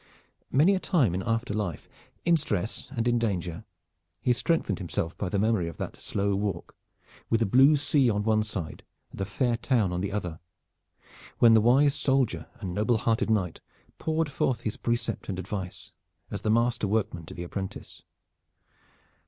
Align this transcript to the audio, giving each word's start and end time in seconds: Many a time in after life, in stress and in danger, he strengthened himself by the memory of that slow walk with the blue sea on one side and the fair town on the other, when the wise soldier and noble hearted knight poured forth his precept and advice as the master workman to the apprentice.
Many 0.51 0.73
a 0.73 0.79
time 0.79 1.13
in 1.13 1.21
after 1.21 1.53
life, 1.53 1.87
in 2.25 2.35
stress 2.35 2.89
and 2.97 3.07
in 3.07 3.19
danger, 3.19 3.65
he 4.19 4.33
strengthened 4.33 4.79
himself 4.79 5.15
by 5.15 5.29
the 5.29 5.37
memory 5.37 5.67
of 5.67 5.77
that 5.77 5.95
slow 5.97 6.35
walk 6.35 6.75
with 7.29 7.39
the 7.39 7.45
blue 7.45 7.75
sea 7.75 8.09
on 8.09 8.23
one 8.23 8.41
side 8.41 8.83
and 9.11 9.19
the 9.19 9.25
fair 9.25 9.57
town 9.57 9.93
on 9.93 10.01
the 10.01 10.11
other, 10.11 10.39
when 11.37 11.53
the 11.53 11.61
wise 11.61 11.93
soldier 11.93 12.47
and 12.55 12.73
noble 12.73 12.97
hearted 12.97 13.29
knight 13.29 13.61
poured 13.99 14.31
forth 14.31 14.61
his 14.61 14.75
precept 14.75 15.29
and 15.29 15.37
advice 15.37 15.91
as 16.31 16.41
the 16.41 16.49
master 16.49 16.87
workman 16.87 17.27
to 17.27 17.35
the 17.35 17.43
apprentice. 17.43 18.01